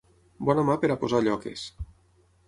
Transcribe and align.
Bona 0.47 0.61
mà 0.69 0.77
per 0.85 0.89
a 0.93 0.95
posar 1.03 1.19
lloques. 1.27 1.67